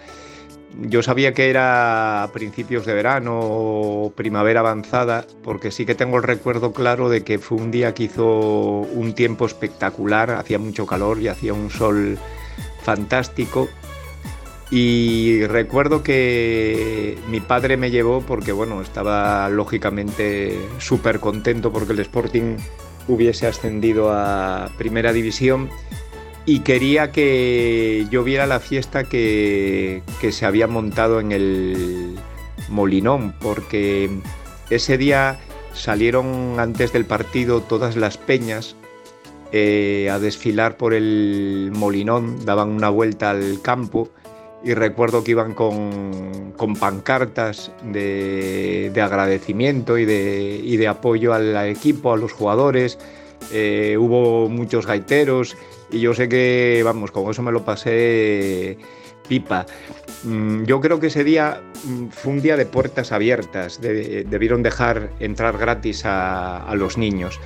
Yo 0.82 1.02
sabía 1.02 1.34
que 1.34 1.50
era 1.50 2.24
a 2.24 2.32
principios 2.32 2.86
de 2.86 2.94
verano 2.94 3.40
o 3.42 4.14
primavera 4.16 4.60
avanzada, 4.60 5.26
porque 5.44 5.72
sí 5.72 5.86
que 5.86 5.96
tengo 5.96 6.18
el 6.18 6.24
recuerdo 6.24 6.74
claro 6.74 7.10
de 7.10 7.24
que 7.24 7.40
fue 7.40 7.58
un 7.58 7.72
día 7.72 7.94
que 7.94 8.04
hizo 8.04 8.26
un 8.26 9.14
tiempo 9.14 9.46
espectacular, 9.46 10.32
hacía 10.32 10.60
mucho 10.60 10.86
calor 10.86 11.20
y 11.20 11.28
hacía 11.28 11.54
un 11.54 11.72
sol 11.72 12.18
fantástico. 12.84 13.68
Y 14.72 15.46
recuerdo 15.48 16.04
que 16.04 17.18
mi 17.28 17.40
padre 17.40 17.76
me 17.76 17.90
llevó 17.90 18.22
porque, 18.22 18.52
bueno, 18.52 18.82
estaba 18.82 19.50
lógicamente 19.50 20.60
súper 20.78 21.20
contento 21.20 21.72
porque 21.72 21.94
el 21.94 22.00
Sporting 22.00 22.58
hubiese 23.10 23.48
ascendido 23.48 24.12
a 24.14 24.72
Primera 24.78 25.12
División 25.12 25.70
y 26.46 26.62
quería 26.62 27.12
que 27.12 28.08
yo 28.10 28.24
viera 28.24 28.48
la 28.48 28.60
fiesta 28.60 29.04
que, 29.04 30.02
se 30.32 30.46
había 30.46 30.68
montado 30.68 31.20
en 31.20 31.32
el 31.32 32.16
Molinón, 32.70 33.34
porque 33.42 34.10
ese 34.70 34.98
día 34.98 35.40
salieron 35.74 36.60
antes 36.60 36.94
del 36.94 37.06
partido 37.06 37.62
todas 37.62 37.96
las 37.96 38.18
peñas 38.18 38.76
eh, 39.52 40.10
a 40.12 40.20
desfilar 40.20 40.78
por 40.78 40.94
el 40.94 41.72
Molinón, 41.76 42.46
daban 42.46 42.70
una 42.70 42.90
vuelta 42.90 43.32
al 43.32 43.62
campo 43.62 44.10
y 44.64 44.74
recuerdo 44.74 45.24
que 45.24 45.32
iban 45.32 45.54
con, 45.54 46.54
pancartas 46.80 47.72
de, 47.84 48.92
agradecimiento 49.02 49.98
y 49.98 50.06
de, 50.06 50.60
y 50.64 50.78
de, 50.78 50.88
apoyo 50.88 51.34
al 51.34 51.56
equipo, 51.68 52.14
a 52.14 52.18
los 52.18 52.34
jugadores. 52.34 52.98
Eh, 53.54 53.96
hubo 53.98 54.50
muchos 54.50 54.86
gaiteros 54.86 55.56
y 55.92 56.02
yo 56.02 56.14
sé 56.14 56.28
que, 56.28 56.82
vamos, 56.84 57.12
con 57.12 57.30
eso 57.32 57.42
me 57.42 57.52
lo 57.52 57.64
pasé 57.64 58.78
pipa. 59.28 59.66
Mm, 60.24 60.64
yo 60.66 60.82
creo 60.82 61.00
que 61.00 61.08
ese 61.08 61.24
día 61.24 61.62
mm, 61.86 62.08
fue 62.08 62.34
un 62.34 62.42
día 62.42 62.58
de 62.58 62.66
puertas 62.66 63.12
abiertas, 63.12 63.80
debieron 63.80 64.62
dejar 64.62 65.12
entrar 65.20 65.58
gratis 65.58 66.04
a 66.06 66.74
los 66.76 66.98
niños. 66.98 67.40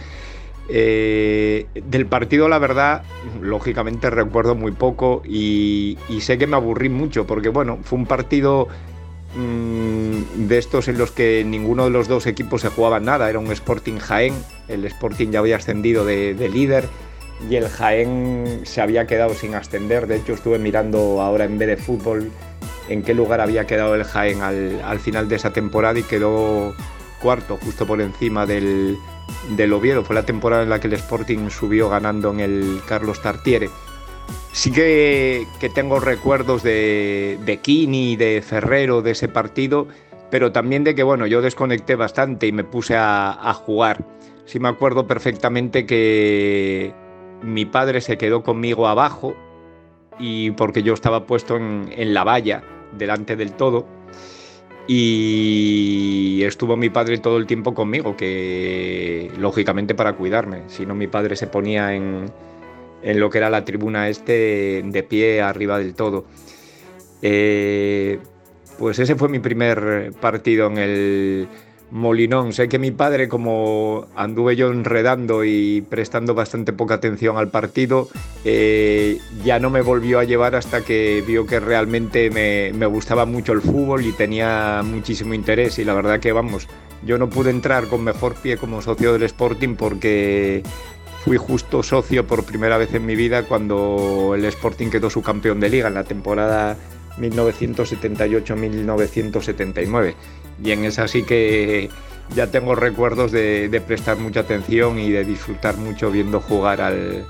Eh, 0.70 1.68
del 1.74 2.06
partido, 2.06 2.48
la 2.48 2.58
verdad, 2.58 3.04
lógicamente 3.42 4.10
recuerdo 4.10 4.56
muy 4.56 4.72
poco 4.72 5.22
y, 5.26 5.98
sé 6.22 6.38
que 6.38 6.48
me 6.48 6.56
aburrí 6.56 6.90
mucho 6.90 7.28
porque, 7.28 7.50
bueno, 7.50 7.80
fue 7.84 8.00
un 8.00 8.06
partido 8.06 8.70
mm, 9.36 10.48
de 10.48 10.58
estos 10.58 10.88
en 10.88 10.98
los 10.98 11.12
que 11.12 11.44
ninguno 11.46 11.86
de 11.86 11.90
los 11.90 12.08
dos 12.08 12.28
equipos 12.28 12.62
se 12.62 12.70
jugaba 12.70 13.00
nada. 13.00 13.30
Era 13.30 13.40
un 13.40 13.52
Sporting 13.52 13.98
Jaén, 13.98 14.34
el 14.70 14.86
Sporting 14.86 15.32
ya 15.32 15.40
había 15.40 15.58
ascendido 15.58 16.06
de, 16.06 16.34
líder 16.50 16.88
y 17.50 17.56
el 17.56 17.68
Jaén 17.68 18.62
se 18.64 18.80
había 18.82 19.06
quedado 19.06 19.34
sin 19.34 19.56
ascender. 19.56 20.08
De 20.08 20.16
hecho, 20.16 20.34
estuve 20.34 20.60
mirando 20.60 21.22
ahora 21.22 21.44
en 21.44 21.58
vez 21.58 21.68
de 21.68 21.78
fútbol 21.78 22.32
en 22.88 23.04
qué 23.04 23.14
lugar 23.14 23.42
había 23.42 23.68
quedado 23.68 23.96
el 23.96 24.06
Jaén 24.06 24.42
al 24.42 25.00
final 25.00 25.28
de 25.28 25.36
esa 25.36 25.52
temporada 25.52 26.00
y 26.00 26.04
quedó 26.04 26.74
cuarto, 27.22 27.58
justo 27.58 27.86
por 27.86 28.02
encima 28.02 28.46
del 28.46 28.98
del 29.50 29.74
Oviedo. 29.74 30.04
Fue 30.04 30.16
la 30.16 30.26
temporada 30.26 30.64
en 30.64 30.70
la 30.70 30.80
que 30.80 30.88
el 30.88 30.94
Sporting 30.94 31.50
subió 31.50 31.90
ganando 31.90 32.32
en 32.32 32.40
el 32.40 32.82
Carlos 32.88 33.22
Tartiere. 33.22 33.70
Sí 34.52 34.72
que, 34.72 35.48
tengo 35.74 36.00
recuerdos 36.00 36.64
de, 36.64 37.40
de 37.44 37.58
Kini, 37.58 38.16
de 38.16 38.42
Ferrero, 38.42 39.02
de 39.02 39.12
ese 39.12 39.28
partido, 39.28 39.88
pero 40.30 40.52
también 40.52 40.84
de 40.84 40.96
que 40.96 41.04
bueno, 41.04 41.26
yo 41.26 41.42
desconecté 41.42 41.96
bastante 41.96 42.48
y 42.48 42.52
me 42.52 42.64
puse 42.64 42.96
a, 42.98 43.54
jugar. 43.66 44.06
Sí 44.46 44.60
me 44.60 44.70
acuerdo 44.70 45.08
perfectamente 45.08 45.86
que 45.86 46.94
mi 47.42 47.66
padre 47.66 48.02
se 48.02 48.18
quedó 48.18 48.44
conmigo 48.44 48.88
abajo 48.88 49.36
y 50.20 50.52
porque 50.52 50.84
yo 50.84 50.94
estaba 50.94 51.26
puesto 51.26 51.58
en, 51.58 51.92
en 51.96 52.14
la 52.14 52.24
valla 52.24 52.64
delante 52.98 53.36
del 53.36 53.54
todo 53.54 53.88
y 54.88 56.44
estuvo 56.44 56.76
mi 56.76 56.90
padre 56.90 57.18
todo 57.18 57.38
el 57.38 57.48
tiempo 57.48 57.74
conmigo, 57.74 58.18
que 58.18 59.32
lógicamente 59.38 59.96
para 59.96 60.14
cuidarme, 60.14 60.64
si 60.68 60.86
no 60.86 60.94
mi 60.96 61.08
padre 61.08 61.36
se 61.36 61.48
ponía 61.48 61.94
en, 61.94 62.32
lo 63.04 63.30
que 63.30 63.38
era 63.38 63.50
la 63.50 63.66
tribuna 63.66 64.10
este 64.10 64.84
de 64.86 65.04
pie 65.04 65.42
arriba 65.42 65.78
del 65.78 65.94
todo. 65.94 66.26
Eh, 67.22 68.20
pues 68.78 69.00
ese 69.00 69.16
fue 69.16 69.30
mi 69.30 69.40
primer 69.40 70.12
partido 70.20 70.68
en 70.68 70.78
el, 70.78 71.48
Molinón. 71.94 72.52
Sé 72.54 72.68
que 72.68 72.80
mi 72.80 72.90
padre, 72.90 73.30
como 73.30 74.08
anduve 74.16 74.56
yo 74.56 74.72
enredando 74.72 75.44
y 75.44 75.82
prestando 75.82 76.34
bastante 76.34 76.74
poca 76.74 76.96
atención 76.96 77.38
al 77.38 77.50
partido, 77.50 78.10
eh, 78.44 79.20
ya 79.46 79.60
no 79.60 79.70
me 79.70 79.82
volvió 79.82 80.18
a 80.18 80.24
llevar 80.24 80.56
hasta 80.56 80.82
que 80.82 81.24
vio 81.26 81.46
que 81.46 81.60
realmente 81.60 82.32
me, 82.32 82.72
gustaba 82.88 83.28
mucho 83.28 83.54
el 83.54 83.62
fútbol 83.62 84.08
y 84.08 84.12
tenía 84.12 84.82
muchísimo 84.84 85.36
interés. 85.36 85.78
Y 85.78 85.86
la 85.86 85.94
verdad 85.94 86.20
que, 86.20 86.32
vamos, 86.32 86.68
yo 87.06 87.20
no 87.20 87.30
pude 87.30 87.52
entrar 87.52 87.88
con 87.88 88.04
mejor 88.04 88.34
pie 88.34 88.58
como 88.58 88.82
socio 88.82 89.14
del 89.14 89.22
Sporting 89.24 89.76
porque 89.76 90.64
fui 91.24 91.38
justo 91.38 91.84
socio 91.84 92.26
por 92.26 92.44
primera 92.44 92.80
vez 92.80 92.92
en 92.96 93.06
mi 93.06 93.16
vida 93.16 93.44
cuando 93.44 94.34
el 94.36 94.44
Sporting 94.46 94.90
quedó 94.90 95.12
su 95.12 95.22
campeón 95.22 95.60
de 95.60 95.70
liga 95.70 95.90
en 95.90 95.94
la 95.94 96.06
temporada 96.06 96.76
1978-1979 97.20 100.16
y 100.62 100.72
en 100.72 100.86
esa 100.86 101.08
sí 101.08 101.24
que 101.24 101.90
ya 102.36 102.48
tengo 102.48 102.76
recuerdos 102.76 103.32
de, 103.32 103.82
prestar 103.86 104.18
mucha 104.18 104.42
atención 104.42 105.00
y 105.00 105.12
de 105.12 105.24
disfrutar 105.24 105.78
mucho 105.78 106.12
viendo 106.12 106.40
jugar 106.40 106.82
al, 106.82 107.26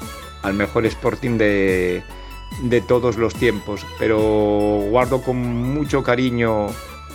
mejor 0.53 0.85
Sporting 0.85 1.37
de, 1.37 2.03
todos 2.87 3.17
los 3.17 3.33
tiempos. 3.33 3.85
Pero 3.99 4.19
guardo 4.89 5.21
con 5.21 5.37
mucho 5.37 6.03
cariño 6.03 6.67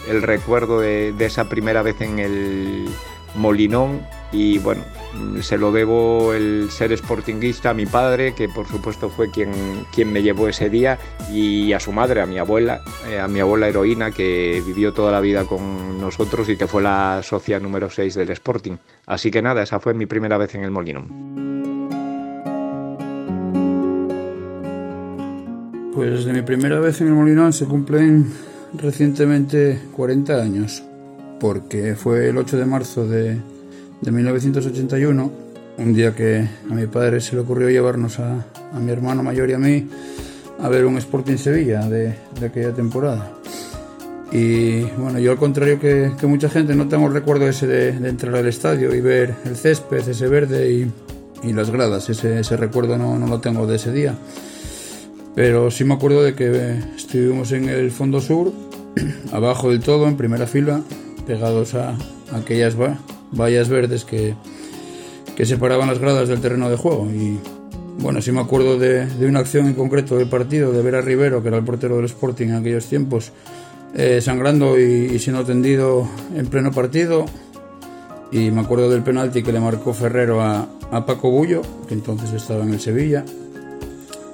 el 0.09 0.23
recuerdo 0.23 0.81
de, 0.81 1.13
de 1.13 1.27
esa 1.27 1.49
primera 1.49 1.83
vez 1.83 2.01
en 2.01 2.19
el 2.19 2.89
Molinón 3.39 4.01
y 4.31 4.59
bueno, 4.59 4.83
se 5.41 5.57
lo 5.57 5.73
debo 5.73 6.35
el 6.35 6.69
ser 6.71 6.97
sportinguista 6.97 7.71
a 7.71 7.75
mi 7.75 7.87
padre, 7.87 8.35
que 8.35 8.49
por 8.49 8.67
supuesto 8.67 9.09
fue 9.09 9.31
quien, 9.31 9.53
quien 9.95 10.13
me 10.13 10.23
llevó 10.23 10.49
ese 10.49 10.69
día, 10.69 10.99
y 11.33 11.73
a 11.73 11.81
su 11.81 11.93
madre, 11.93 12.21
a 12.21 12.27
mi 12.27 12.39
abuela, 12.39 12.83
eh, 13.09 13.19
a 13.19 13.27
mi 13.27 13.41
abuela 13.41 13.69
heroína, 13.69 14.11
que 14.11 14.63
vivió 14.67 14.93
toda 14.93 15.11
la 15.11 15.21
vida 15.21 15.45
con 15.45 15.99
nosotros 15.99 16.49
y 16.49 16.57
que 16.57 16.67
fue 16.67 16.83
la 16.83 17.21
socia 17.23 17.59
número 17.59 17.89
6 17.89 18.15
del 18.15 18.31
Sporting. 18.31 18.77
Así 19.07 19.31
que 19.31 19.41
nada, 19.41 19.63
esa 19.63 19.81
fue 19.81 19.95
mi 19.95 20.07
primera 20.07 20.37
vez 20.37 20.55
en 20.55 20.65
el 20.65 20.71
Molinón. 20.71 21.39
Pues 25.95 26.11
desde 26.11 26.33
mi 26.33 26.43
primera 26.43 26.79
vez 26.81 27.01
en 27.01 27.09
el 27.09 27.15
Molinón 27.15 27.53
se 27.53 27.65
cumplen 27.65 28.31
recientemente 28.75 29.81
40 29.97 30.35
años, 30.35 30.83
porque 31.41 31.95
fue 31.95 32.29
el 32.29 32.39
8 32.39 32.57
de 32.57 32.65
marzo 32.65 33.07
de 33.07 33.39
de 34.01 34.13
1981, 34.13 35.33
un 35.79 35.95
día 35.95 36.15
que 36.15 36.49
a 36.71 36.75
mi 36.75 36.87
padre 36.87 37.21
se 37.21 37.35
le 37.35 37.43
ocurrió 37.43 37.69
llevarnos 37.69 38.19
a, 38.21 38.45
mi 38.81 38.93
hermano 38.93 39.23
mayor 39.23 39.51
y 39.51 39.55
a 39.55 39.59
mí 39.59 39.89
a 40.61 40.69
ver 40.69 40.85
un 40.85 40.97
Sporting 40.99 41.37
Sevilla 41.37 41.89
de, 41.89 42.15
aquella 42.45 42.73
temporada. 42.73 43.33
Y 44.31 44.83
bueno, 44.83 45.19
yo 45.19 45.33
al 45.33 45.39
contrario 45.39 45.81
que, 45.81 46.11
mucha 46.23 46.49
gente 46.49 46.75
no 46.75 46.87
tengo 46.87 47.09
recuerdo 47.09 47.49
ese 47.49 47.67
de, 47.67 47.89
entrar 48.09 48.37
al 48.37 48.47
estadio 48.47 48.95
y 48.95 49.01
ver 49.01 49.35
el 49.45 49.57
césped, 49.57 50.09
ese 50.09 50.29
verde 50.29 50.71
y, 50.71 51.53
las 51.53 51.71
gradas, 51.71 52.11
ese, 52.11 52.57
recuerdo 52.57 52.99
no, 52.99 53.17
no, 53.17 53.27
lo 53.29 53.41
tengo 53.41 53.67
de 53.67 53.77
ese 53.77 53.93
día. 53.93 54.15
Pero 55.35 55.71
sí 55.71 55.85
me 55.85 55.95
acuerdo 55.95 56.23
de 56.23 56.35
que 56.35 56.81
estuvimos 56.97 57.53
en 57.53 57.69
el 57.69 57.93
fondo 57.93 58.21
sur, 58.21 58.53
abajo 59.33 59.71
del 59.71 59.81
todo, 59.81 60.09
en 60.09 60.17
primera 60.17 60.49
fila, 60.49 60.83
pegados 61.29 61.75
a, 61.75 61.91
a 62.33 62.37
aquellas 62.39 62.75
vallas 63.31 63.69
verdes 63.69 64.05
que, 64.05 64.35
que 65.37 65.47
separaban 65.47 65.89
las 65.89 66.01
gradas 66.01 66.29
del 66.29 66.41
terreno 66.41 66.69
de 66.71 66.77
juego. 66.77 67.07
Y 67.13 67.39
bueno, 68.01 68.23
sí 68.23 68.33
me 68.33 68.41
acuerdo 68.41 68.79
de, 68.79 69.07
una 69.21 69.41
acción 69.41 69.67
en 69.67 69.75
concreto 69.75 70.17
del 70.17 70.29
partido, 70.29 70.73
de 70.73 70.83
ver 70.83 70.97
a 70.97 71.03
Rivero, 71.03 71.43
que 71.43 71.49
era 71.49 71.59
el 71.59 71.65
portero 71.65 71.97
del 71.97 72.07
Sporting 72.07 72.49
en 72.49 72.55
aquellos 72.57 72.87
tiempos, 72.87 73.31
eh, 73.95 74.21
sangrando 74.21 74.79
y, 74.79 75.19
siendo 75.19 75.43
atendido 75.43 76.09
en 76.35 76.47
pleno 76.47 76.73
partido. 76.73 77.27
Y 78.33 78.51
me 78.51 78.63
acuerdo 78.63 78.91
del 78.91 79.03
penalti 79.03 79.43
que 79.43 79.53
le 79.53 79.61
marcó 79.61 79.93
Ferrero 79.93 80.41
a, 80.43 80.67
Paco 81.07 81.31
Bullo, 81.31 81.61
que 81.87 81.95
entonces 81.95 82.33
estaba 82.33 82.65
en 82.65 82.73
el 82.73 82.81
Sevilla. 82.81 83.25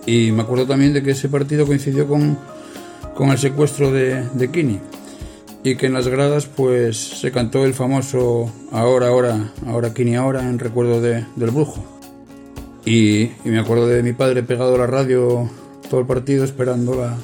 Y 0.06 0.30
me 0.30 0.42
acuerdo 0.42 0.66
también 0.66 0.92
de 0.92 1.02
que 1.02 1.10
ese 1.10 1.28
partido 1.28 1.66
coincidió 1.66 2.06
con, 2.06 2.38
con 3.14 3.30
el 3.30 3.38
secuestro 3.38 3.90
de, 3.90 4.22
de 4.34 4.50
Kini 4.50 4.80
y 5.64 5.76
que 5.76 5.86
en 5.86 5.94
las 5.94 6.06
gradas 6.06 6.46
pues 6.46 6.98
se 6.98 7.32
cantó 7.32 7.64
el 7.64 7.72
famoso 7.72 8.52
ahora, 8.70 9.08
ahora, 9.08 9.50
ahora 9.66 9.94
Kini 9.94 10.14
ahora 10.14 10.42
en 10.42 10.58
recuerdo 10.58 11.00
de, 11.00 11.24
del 11.36 11.50
brujo. 11.50 11.82
Y, 12.84 13.30
me 13.44 13.58
acuerdo 13.58 13.88
de 13.88 14.02
mi 14.02 14.12
padre 14.12 14.42
pegado 14.42 14.74
a 14.74 14.78
la 14.78 14.86
radio 14.86 15.48
todo 15.88 16.00
el 16.00 16.06
partido 16.06 16.44
esperando 16.44 16.94
la, 16.94 17.16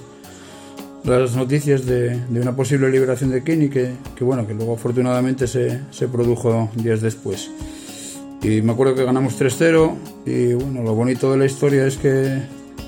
las 1.05 1.37
noticias 1.37 1.85
de, 1.85 2.19
una 2.31 2.57
posible 2.57 2.91
liberación 2.91 3.31
de 3.31 3.45
Kini 3.45 3.69
que, 3.69 3.93
que, 4.17 4.25
bueno, 4.25 4.47
que 4.47 4.55
luego 4.55 4.75
afortunadamente 4.75 5.47
se, 5.47 5.83
se 5.91 6.09
produjo 6.09 6.71
días 6.77 7.03
después. 7.03 7.51
Y 8.43 8.63
me 8.63 8.73
acuerdo 8.73 8.95
que 8.95 9.05
ganamos 9.05 9.39
3-0 9.39 9.95
y 10.25 10.55
bueno, 10.55 10.83
lo 10.83 10.95
bonito 10.95 11.31
de 11.31 11.37
la 11.37 11.45
historia 11.45 11.87
es 11.87 11.99
que 11.99 12.41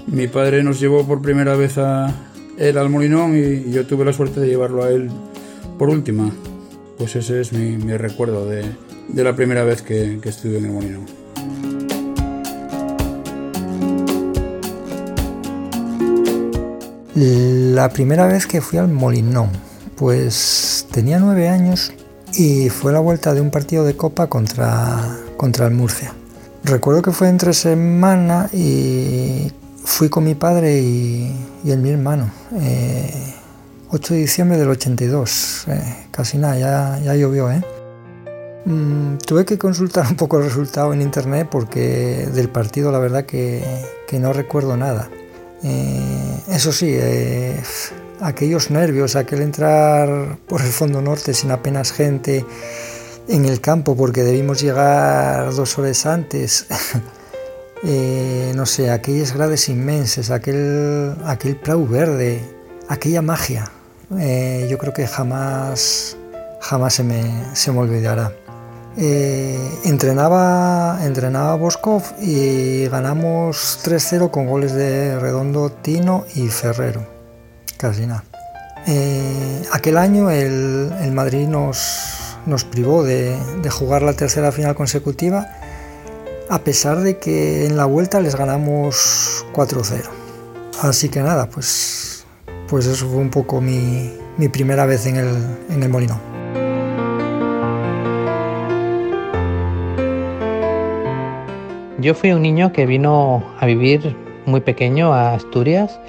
mi 0.06 0.28
padre 0.28 0.62
nos 0.62 0.81
llevó 0.81 1.06
por 1.06 1.20
primera 1.20 1.56
vez 1.56 1.76
a 1.76 2.10
él 2.56 2.78
al 2.78 2.88
Molinón 2.88 3.37
y 3.37 3.70
yo 3.70 3.84
tuve 3.84 4.06
la 4.06 4.14
suerte 4.14 4.40
de 4.40 4.46
llevarlo 4.46 4.82
a 4.82 4.88
él 4.88 5.10
por 5.78 5.88
última, 5.88 6.30
pues 6.98 7.16
ese 7.16 7.40
es 7.40 7.52
mi, 7.52 7.76
recuerdo 7.96 8.46
de, 8.46 8.64
la 9.14 9.34
primera 9.34 9.64
vez 9.64 9.82
que, 9.82 10.20
estuve 10.24 10.58
en 10.58 10.66
el 10.66 10.72
Molinón. 10.72 11.06
La 17.14 17.88
primera 17.90 18.26
vez 18.26 18.46
que 18.46 18.60
fui 18.60 18.78
al 18.78 18.88
Molinón, 18.88 19.50
pues 19.96 20.86
tenía 20.90 21.19
nueve 21.19 21.48
años 21.48 21.92
y 22.34 22.69
fue 22.69 22.92
la 22.92 23.00
vuelta 23.00 23.34
de 23.34 23.40
un 23.40 23.50
partido 23.50 23.84
de 23.84 23.96
copa 23.96 24.28
contra, 24.28 25.16
contra 25.36 25.66
el 25.66 25.74
Murcia. 25.74 26.14
Recuerdo 26.64 27.02
que 27.02 27.10
fue 27.10 27.28
entre 27.28 27.52
semana 27.52 28.48
y 28.52 29.50
fui 29.84 30.08
con 30.08 30.24
mi 30.24 30.34
padre 30.34 30.80
y, 30.80 31.34
y 31.64 31.76
mi 31.76 31.90
hermano. 31.90 32.30
Eh, 32.60 33.34
8 33.94 34.14
de 34.14 34.20
diciembre 34.20 34.56
del 34.56 34.70
82, 34.70 35.64
eh, 35.68 36.06
casi 36.10 36.38
nada, 36.38 36.56
ya, 36.56 36.98
ya 37.04 37.14
llovió, 37.14 37.50
¿eh? 37.50 37.62
Mm, 38.64 39.18
tuve 39.18 39.44
que 39.44 39.58
consultar 39.58 40.06
un 40.10 40.16
poco 40.16 40.38
el 40.38 40.44
resultado 40.44 40.94
en 40.94 41.02
internet 41.02 41.48
porque 41.50 42.26
del 42.32 42.48
partido 42.48 42.90
la 42.90 42.98
verdad 42.98 43.26
que, 43.26 43.62
no 44.12 44.32
recuerdo 44.32 44.78
nada. 44.78 45.10
Eh, 45.62 46.36
eso 46.48 46.72
sí, 46.72 46.88
eh, 46.88 47.60
aquellos 48.20 48.70
nervios, 48.70 49.14
aquel 49.14 49.42
entrar 49.42 50.38
por 50.48 50.62
el 50.62 50.68
fondo 50.68 51.02
norte 51.02 51.34
sin 51.34 51.50
apenas 51.50 51.92
gente 51.92 52.46
en 53.28 53.44
el 53.44 53.60
campo 53.60 53.94
porque 53.94 54.22
debimos 54.22 54.62
llegar 54.62 55.52
dos 55.54 55.78
horas 55.78 56.06
antes. 56.06 56.66
no 58.54 58.64
sé, 58.64 58.90
aquellas 58.90 59.34
grades 59.34 59.68
inmensas, 59.68 60.30
aquel, 60.30 61.14
aquel 61.26 61.56
prau 61.56 61.86
verde, 61.86 62.40
aquella 62.88 63.20
magia. 63.20 63.70
Eh, 64.18 64.66
yo 64.70 64.78
creo 64.78 64.92
que 64.92 65.06
jamás, 65.06 66.16
jamás 66.60 66.94
se 66.94 67.02
me, 67.02 67.22
se 67.54 67.72
me 67.72 67.80
olvidará. 67.80 68.32
Eh, 68.96 69.58
entrenaba, 69.84 70.98
entrenaba 71.02 71.54
Boskov 71.54 72.02
y 72.20 72.86
ganamos 72.88 73.80
3-0 73.84 74.30
con 74.30 74.46
goles 74.46 74.72
de 74.72 75.18
Redondo, 75.18 75.70
Tino 75.70 76.24
y 76.34 76.48
Ferrero. 76.48 77.06
Casi 77.78 78.06
nada. 78.06 78.24
Eh, 78.86 79.62
aquel 79.72 79.96
año 79.96 80.30
el, 80.30 80.92
el 81.00 81.12
Madrid 81.12 81.46
nos, 81.46 82.36
nos 82.46 82.64
privó 82.64 83.02
de, 83.04 83.36
de, 83.62 83.70
jugar 83.70 84.02
la 84.02 84.12
tercera 84.12 84.50
final 84.52 84.74
consecutiva, 84.74 85.46
a 86.50 86.58
pesar 86.58 87.00
de 87.00 87.18
que 87.18 87.66
en 87.66 87.76
la 87.76 87.86
vuelta 87.86 88.20
les 88.20 88.34
ganamos 88.34 89.46
4-0. 89.54 90.02
Así 90.82 91.08
que 91.08 91.20
nada, 91.20 91.48
pues 91.48 92.01
pues 92.72 92.86
eso 92.86 93.06
fue 93.06 93.19
un 93.20 93.28
poco 93.28 93.60
mi, 93.60 94.08
primera 94.50 94.86
vez 94.86 95.04
en 95.04 95.16
el, 95.19 95.88
molino. 95.90 96.19
Yo 101.98 102.14
fui 102.14 102.32
un 102.32 102.40
niño 102.40 102.72
que 102.72 102.86
vino 102.86 103.44
a 103.60 103.66
vivir 103.66 104.16
muy 104.46 104.62
pequeño 104.62 105.12
a 105.12 105.34
Asturias 105.34 106.00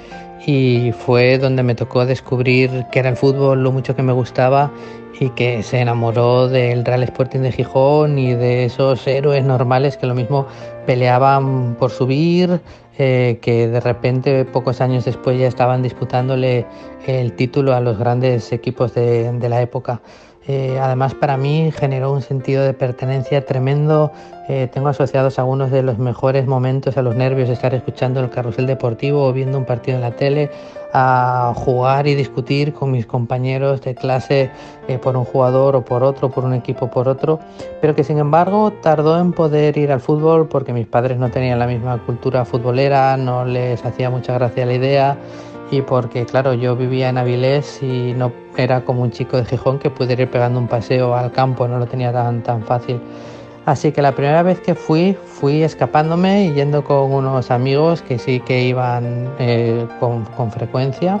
y 0.46 0.92
fue 1.04 1.36
donde 1.36 1.62
me 1.62 1.74
tocó 1.74 2.06
descubrir 2.06 2.86
que 2.90 3.00
era 3.00 3.10
el 3.10 3.18
fútbol, 3.18 3.62
lo 3.62 3.70
mucho 3.70 3.94
que 3.94 4.02
me 4.02 4.14
gustaba 4.14 4.72
y 5.20 5.28
que 5.30 5.62
se 5.62 5.80
enamoró 5.80 6.48
del 6.48 6.86
Real 6.86 7.02
Sporting 7.02 7.40
de 7.40 7.52
Gijón 7.52 8.18
y 8.18 8.32
de 8.32 8.64
esos 8.64 9.06
héroes 9.06 9.44
normales 9.44 9.98
que 9.98 10.06
lo 10.06 10.14
mismo 10.14 10.46
peleaban 10.86 11.74
por 11.78 11.90
subir, 11.90 12.62
eh, 12.98 13.38
que 13.42 13.68
de 13.68 13.80
repente 13.80 14.44
pocos 14.44 14.80
años 14.80 15.04
después 15.04 15.38
ya 15.38 15.46
estaban 15.46 15.82
disputándole 15.82 16.66
el 17.06 17.32
título 17.34 17.74
a 17.74 17.80
los 17.80 17.98
grandes 17.98 18.52
equipos 18.52 18.94
de, 18.94 19.32
de 19.32 19.48
la 19.48 19.60
época. 19.62 20.00
Eh, 20.46 20.78
además 20.80 21.14
para 21.14 21.36
mí 21.36 21.72
generó 21.72 22.12
un 22.12 22.20
sentido 22.20 22.62
de 22.64 22.74
pertenencia 22.74 23.46
tremendo. 23.46 24.12
Eh, 24.46 24.68
tengo 24.72 24.88
asociados 24.88 25.38
algunos 25.38 25.70
de 25.70 25.82
los 25.82 25.98
mejores 25.98 26.46
momentos 26.46 26.98
a 26.98 27.02
los 27.02 27.16
nervios 27.16 27.48
estar 27.48 27.74
escuchando 27.74 28.20
el 28.20 28.28
carrusel 28.28 28.66
deportivo 28.66 29.24
o 29.24 29.32
viendo 29.32 29.56
un 29.56 29.64
partido 29.64 29.96
en 29.96 30.02
la 30.02 30.10
tele, 30.10 30.50
a 30.92 31.54
jugar 31.56 32.06
y 32.06 32.14
discutir 32.14 32.74
con 32.74 32.90
mis 32.90 33.06
compañeros 33.06 33.80
de 33.80 33.94
clase 33.94 34.50
eh, 34.86 34.98
por 34.98 35.16
un 35.16 35.24
jugador 35.24 35.76
o 35.76 35.84
por 35.84 36.02
otro, 36.02 36.30
por 36.30 36.44
un 36.44 36.52
equipo 36.52 36.90
por 36.90 37.08
otro, 37.08 37.40
pero 37.80 37.94
que 37.94 38.04
sin 38.04 38.18
embargo 38.18 38.70
tardó 38.82 39.18
en 39.18 39.32
poder 39.32 39.78
ir 39.78 39.90
al 39.90 40.00
fútbol 40.00 40.46
porque 40.46 40.74
mis 40.74 40.86
padres 40.86 41.16
no 41.18 41.30
tenían 41.30 41.58
la 41.58 41.66
misma 41.66 41.98
cultura 42.04 42.44
futbolera, 42.44 43.16
no 43.16 43.46
les 43.46 43.84
hacía 43.84 44.10
mucha 44.10 44.34
gracia 44.34 44.66
la 44.66 44.74
idea 44.74 45.16
y 45.76 45.82
porque 45.82 46.24
claro, 46.26 46.54
yo 46.54 46.76
vivía 46.76 47.08
en 47.08 47.18
Avilés 47.18 47.82
y 47.82 48.12
no 48.16 48.32
era 48.56 48.84
como 48.84 49.02
un 49.02 49.10
chico 49.10 49.36
de 49.36 49.44
Gijón 49.44 49.78
que 49.78 49.90
pudiera 49.90 50.22
ir 50.22 50.30
pegando 50.30 50.58
un 50.58 50.68
paseo 50.68 51.14
al 51.14 51.32
campo, 51.32 51.66
no 51.66 51.78
lo 51.78 51.86
tenía 51.86 52.12
tan, 52.12 52.42
tan 52.42 52.62
fácil. 52.62 53.00
Así 53.66 53.92
que 53.92 54.02
la 54.02 54.12
primera 54.12 54.42
vez 54.42 54.60
que 54.60 54.74
fui, 54.74 55.16
fui 55.24 55.62
escapándome 55.62 56.44
y 56.44 56.52
yendo 56.52 56.84
con 56.84 57.12
unos 57.12 57.50
amigos 57.50 58.02
que 58.02 58.18
sí 58.18 58.40
que 58.40 58.62
iban 58.62 59.34
eh, 59.38 59.86
con, 60.00 60.24
con 60.24 60.52
frecuencia 60.52 61.20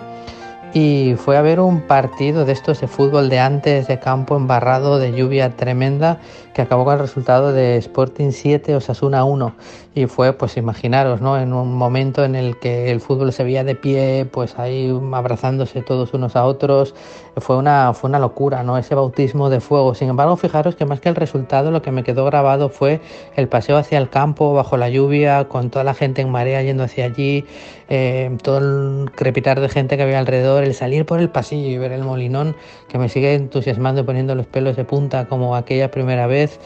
y 0.74 1.14
fue 1.16 1.36
a 1.36 1.42
ver 1.42 1.60
un 1.60 1.82
partido 1.82 2.44
de 2.44 2.52
estos 2.52 2.80
de 2.80 2.88
fútbol 2.88 3.28
de 3.28 3.38
antes 3.38 3.86
de 3.86 4.00
campo 4.00 4.36
embarrado 4.36 4.98
de 4.98 5.12
lluvia 5.12 5.56
tremenda 5.56 6.18
que 6.52 6.62
acabó 6.62 6.84
con 6.84 6.94
el 6.94 7.00
resultado 7.00 7.52
de 7.52 7.76
Sporting 7.76 8.32
7 8.32 8.74
Osasuna 8.74 9.24
1 9.24 9.54
y 9.94 10.06
fue 10.06 10.32
pues 10.32 10.56
imaginaros 10.56 11.20
no 11.20 11.38
en 11.38 11.52
un 11.52 11.76
momento 11.76 12.24
en 12.24 12.34
el 12.34 12.58
que 12.58 12.90
el 12.90 13.00
fútbol 13.00 13.32
se 13.32 13.44
veía 13.44 13.62
de 13.62 13.76
pie 13.76 14.26
pues 14.28 14.58
ahí 14.58 14.92
abrazándose 15.12 15.80
todos 15.82 16.12
unos 16.12 16.34
a 16.34 16.44
otros 16.44 16.96
fue 17.36 17.56
una 17.56 17.92
fue 17.94 18.08
una 18.08 18.18
locura 18.18 18.62
no 18.62 18.78
ese 18.78 18.94
bautismo 18.94 19.50
de 19.50 19.60
fuego. 19.60 19.94
Sin 19.94 20.08
embargo 20.08 20.36
fijaros 20.36 20.76
que 20.76 20.84
más 20.84 21.00
que 21.00 21.08
el 21.08 21.16
resultado 21.16 21.70
lo 21.70 21.82
que 21.82 21.90
me 21.90 22.04
quedó 22.04 22.24
grabado 22.24 22.68
fue 22.68 23.00
el 23.36 23.48
paseo 23.48 23.76
hacia 23.76 23.98
el 23.98 24.08
campo 24.08 24.54
bajo 24.54 24.76
la 24.76 24.88
lluvia 24.88 25.48
con 25.48 25.70
toda 25.70 25.84
la 25.84 25.94
gente 25.94 26.22
en 26.22 26.30
marea 26.30 26.62
yendo 26.62 26.84
hacia 26.84 27.06
allí 27.06 27.44
eh, 27.88 28.36
todo 28.42 28.58
el 28.58 29.10
crepitar 29.12 29.60
de 29.60 29.68
gente 29.68 29.96
que 29.96 30.02
había 30.02 30.18
alrededor 30.18 30.64
el 30.64 30.74
salir 30.74 31.04
por 31.04 31.20
el 31.20 31.28
pasillo 31.28 31.68
y 31.68 31.78
ver 31.78 31.92
el 31.92 32.02
molinón 32.02 32.56
que 32.88 32.98
me 32.98 33.08
sigue 33.08 33.34
entusiasmando 33.34 34.00
y 34.00 34.04
poniendo 34.04 34.34
los 34.34 34.46
pelos 34.46 34.76
de 34.76 34.84
punta 34.84 35.26
como 35.26 35.56
aquella 35.56 35.90
primera 35.90 36.26
vez 36.26 36.58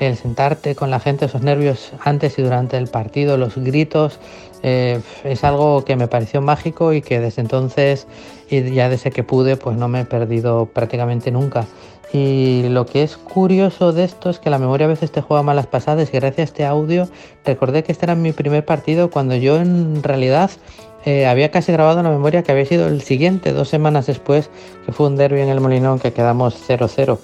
el 0.00 0.16
sentarte 0.16 0.74
con 0.74 0.90
la 0.90 1.00
gente, 1.00 1.26
esos 1.26 1.42
nervios 1.42 1.92
antes 2.00 2.38
y 2.38 2.42
durante 2.42 2.76
el 2.76 2.88
partido, 2.88 3.36
los 3.36 3.56
gritos, 3.56 4.18
eh, 4.66 4.98
es 5.24 5.44
algo 5.44 5.84
que 5.84 5.94
me 5.94 6.08
pareció 6.08 6.40
mágico 6.40 6.94
y 6.94 7.02
que 7.02 7.20
desde 7.20 7.42
entonces 7.42 8.06
y 8.48 8.72
ya 8.72 8.88
desde 8.88 9.10
que 9.10 9.22
pude 9.22 9.58
pues 9.58 9.76
no 9.76 9.88
me 9.88 10.00
he 10.00 10.04
perdido 10.06 10.66
prácticamente 10.66 11.30
nunca. 11.30 11.66
Y 12.14 12.62
lo 12.68 12.86
que 12.86 13.02
es 13.02 13.18
curioso 13.18 13.92
de 13.92 14.04
esto 14.04 14.30
es 14.30 14.38
que 14.38 14.48
la 14.48 14.58
memoria 14.58 14.86
a 14.86 14.88
veces 14.88 15.12
te 15.12 15.20
juega 15.20 15.42
malas 15.42 15.66
pasadas 15.66 16.08
y 16.08 16.16
gracias 16.16 16.38
a 16.38 16.42
este 16.44 16.64
audio 16.64 17.08
recordé 17.44 17.82
que 17.82 17.92
este 17.92 18.06
era 18.06 18.14
mi 18.14 18.32
primer 18.32 18.64
partido 18.64 19.10
cuando 19.10 19.34
yo 19.36 19.56
en 19.56 20.02
realidad 20.02 20.50
eh, 21.04 21.26
había 21.26 21.50
casi 21.50 21.70
grabado 21.70 21.98
en 21.98 22.04
la 22.04 22.10
memoria 22.10 22.42
que 22.42 22.52
había 22.52 22.64
sido 22.64 22.88
el 22.88 23.02
siguiente, 23.02 23.52
dos 23.52 23.68
semanas 23.68 24.06
después, 24.06 24.48
que 24.86 24.92
fue 24.92 25.06
un 25.06 25.16
derby 25.16 25.40
en 25.40 25.50
el 25.50 25.60
Molinón 25.60 25.98
que 25.98 26.12
quedamos 26.12 26.56
0-0. 26.66 27.18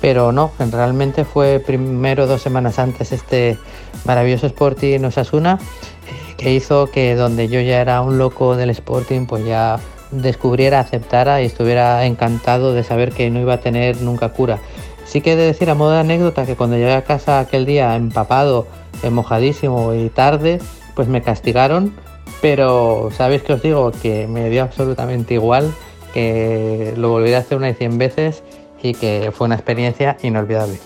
Pero 0.00 0.32
no, 0.32 0.52
realmente 0.58 1.24
fue 1.24 1.60
primero 1.60 2.26
dos 2.26 2.40
semanas 2.40 2.78
antes 2.78 3.12
este 3.12 3.58
maravilloso 4.04 4.46
Sporting 4.46 5.00
Osasuna, 5.04 5.58
eh, 5.60 6.34
que 6.38 6.54
hizo 6.54 6.90
que 6.90 7.14
donde 7.14 7.48
yo 7.48 7.60
ya 7.60 7.80
era 7.80 8.00
un 8.00 8.16
loco 8.16 8.56
del 8.56 8.70
Sporting, 8.70 9.26
pues 9.26 9.44
ya 9.44 9.80
descubriera, 10.12 10.80
aceptara 10.80 11.42
y 11.42 11.46
estuviera 11.46 12.06
encantado 12.06 12.72
de 12.72 12.84
saber 12.84 13.12
que 13.12 13.28
no 13.28 13.40
iba 13.40 13.54
a 13.54 13.60
tener 13.60 14.00
nunca 14.00 14.30
cura. 14.30 14.60
Sí 15.04 15.20
que 15.20 15.32
he 15.32 15.36
de 15.36 15.44
decir 15.44 15.68
a 15.68 15.74
modo 15.74 15.92
de 15.92 16.00
anécdota 16.00 16.46
que 16.46 16.56
cuando 16.56 16.76
llegué 16.76 16.94
a 16.94 17.04
casa 17.04 17.38
aquel 17.38 17.66
día 17.66 17.94
empapado, 17.96 18.66
mojadísimo 19.10 19.94
y 19.94 20.08
tarde, 20.08 20.58
pues 20.94 21.06
me 21.06 21.22
castigaron 21.22 21.92
pero, 22.40 23.10
¿sabéis 23.16 23.42
que 23.42 23.54
os 23.54 23.62
digo? 23.62 23.90
Que 23.90 24.26
me 24.26 24.50
dio 24.50 24.62
absolutamente 24.62 25.34
igual, 25.34 25.72
que 26.12 26.94
lo 26.96 27.10
volveré 27.10 27.36
a 27.36 27.40
hacer 27.40 27.58
unas 27.58 27.76
100 27.76 27.98
veces 27.98 28.42
y 28.82 28.94
que 28.94 29.32
fue 29.34 29.46
una 29.46 29.56
experiencia 29.56 30.16
inolvidable. 30.22 30.78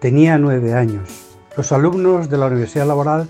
Tenía 0.00 0.38
nueve 0.38 0.74
años. 0.74 1.08
Los 1.56 1.72
alumnos 1.72 2.30
de 2.30 2.38
la 2.38 2.46
Universidad 2.46 2.86
Laboral 2.86 3.28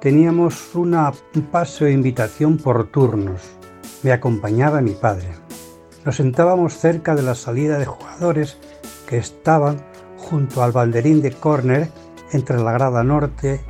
teníamos 0.00 0.74
una, 0.76 1.12
un 1.34 1.42
paseo 1.42 1.88
de 1.88 1.94
invitación 1.94 2.58
por 2.58 2.86
turnos. 2.92 3.40
Me 4.04 4.12
acompañaba 4.12 4.80
mi 4.80 4.92
padre. 4.92 5.28
Nos 6.04 6.16
sentábamos 6.16 6.74
cerca 6.74 7.16
de 7.16 7.22
la 7.22 7.34
salida 7.34 7.78
de 7.78 7.86
jugadores 7.86 8.56
que 9.08 9.16
estaban 9.16 9.78
junto 10.16 10.62
al 10.62 10.70
banderín 10.70 11.22
de 11.22 11.32
córner 11.32 11.88
entre 12.32 12.58
la 12.58 12.72
grada 12.72 13.04
norte 13.04 13.60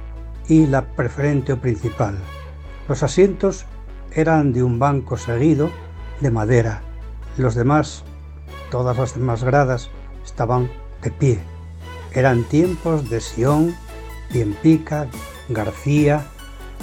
y 0.49 0.67
la 0.67 0.83
preferente 0.83 1.53
o 1.53 1.61
principal. 1.61 2.17
Los 2.89 3.03
asientos 3.03 3.67
eran 4.13 4.53
de 4.53 4.63
un 4.63 4.79
banco 4.79 5.17
seguido 5.17 5.71
de 6.21 6.31
madera. 6.31 6.83
Los 7.37 7.55
demás, 7.55 8.05
todas 8.71 8.97
las 8.97 9.15
demás 9.15 9.45
gradas, 9.45 9.91
estaban 10.25 10.71
de 11.03 11.11
pie. 11.11 11.39
Eran 12.13 12.45
tiempos 12.45 13.11
de 13.11 13.21
Sion, 13.21 13.75
Piempica, 14.33 15.09
García. 15.49 16.25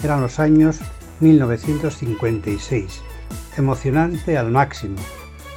Eran 0.03 0.21
los 0.21 0.39
años 0.39 0.79
1956. 1.21 3.01
Emocionante 3.57 4.37
al 4.37 4.51
máximo. 4.51 4.97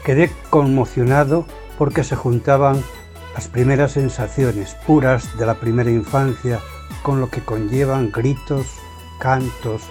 Quedé 0.05 0.31
conmocionado 0.51 1.45
porque 1.79 2.05
se 2.05 2.17
juntaban 2.17 2.83
las 3.37 3.49
primeras 3.49 3.93
sensaciones 3.93 4.75
puras 4.87 5.37
de 5.37 5.45
la 5.45 5.61
primera 5.61 5.90
infancia 5.90 6.59
con 7.02 7.21
lo 7.21 7.28
que 7.28 7.43
conllevan 7.43 8.11
gritos, 8.11 8.66
cantos, 9.21 9.83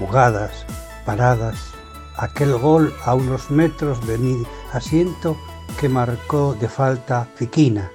jugadas, 0.00 0.66
paradas, 1.06 1.72
aquel 2.16 2.58
gol 2.58 2.92
a 3.04 3.14
unos 3.14 3.52
metros 3.52 4.04
de 4.04 4.18
mi 4.18 4.42
asiento 4.72 5.36
que 5.80 5.88
marcó 5.88 6.54
de 6.54 6.68
falta 6.68 7.28
Fiquina, 7.36 7.88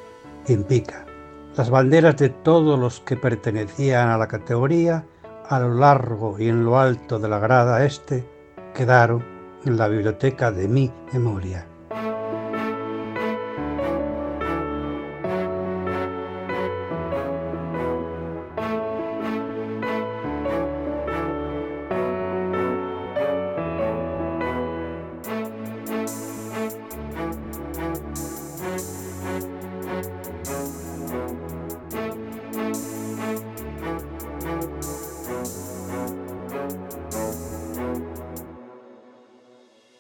en 0.48 0.63
pica. 0.63 1.05
Las 1.57 1.69
banderas 1.69 2.15
de 2.15 2.29
todos 2.29 2.79
los 2.79 3.01
que 3.01 3.17
pertenecían 3.17 4.07
a 4.07 4.17
la 4.17 4.29
categoría, 4.29 5.05
a 5.50 5.60
lo 5.60 5.74
largo 5.74 6.39
y 6.39 6.48
en 6.48 6.63
lo 6.63 6.79
alto 6.79 7.19
de 7.19 7.27
la 7.27 7.39
grada 7.39 7.83
este, 7.83 8.25
quedaron 8.74 9.22
en 9.65 9.75
la 9.75 9.89
biblioteca 9.89 10.50
de 10.50 10.69
mi 10.69 10.93
memoria. 11.12 11.67